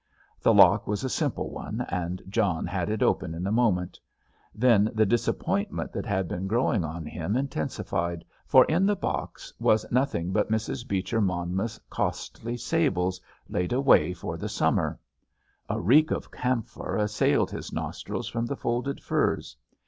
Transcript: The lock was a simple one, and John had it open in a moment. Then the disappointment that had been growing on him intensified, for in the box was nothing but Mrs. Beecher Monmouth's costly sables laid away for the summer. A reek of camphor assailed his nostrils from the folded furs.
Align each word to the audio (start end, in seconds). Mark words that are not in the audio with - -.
The 0.41 0.51
lock 0.51 0.87
was 0.87 1.03
a 1.03 1.09
simple 1.09 1.51
one, 1.51 1.85
and 1.89 2.23
John 2.27 2.65
had 2.65 2.89
it 2.89 3.03
open 3.03 3.35
in 3.35 3.45
a 3.45 3.51
moment. 3.51 3.99
Then 4.55 4.89
the 4.95 5.05
disappointment 5.05 5.93
that 5.93 6.07
had 6.07 6.27
been 6.27 6.47
growing 6.47 6.83
on 6.83 7.05
him 7.05 7.35
intensified, 7.35 8.25
for 8.47 8.65
in 8.65 8.87
the 8.87 8.95
box 8.95 9.53
was 9.59 9.85
nothing 9.91 10.31
but 10.33 10.49
Mrs. 10.49 10.87
Beecher 10.87 11.21
Monmouth's 11.21 11.79
costly 11.91 12.57
sables 12.57 13.21
laid 13.47 13.73
away 13.73 14.11
for 14.11 14.37
the 14.37 14.49
summer. 14.49 14.99
A 15.69 15.79
reek 15.79 16.09
of 16.09 16.31
camphor 16.31 16.95
assailed 16.97 17.51
his 17.51 17.71
nostrils 17.71 18.27
from 18.27 18.47
the 18.47 18.55
folded 18.57 19.03
furs. 19.03 19.55